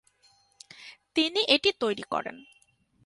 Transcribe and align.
তিনি 1.15 1.41
এটি 1.47 1.69
তৈরী 1.79 2.03
করেন। 2.03 2.35